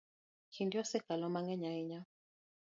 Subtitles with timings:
[0.53, 1.99] Kinde osekalo mang'eny ahinya.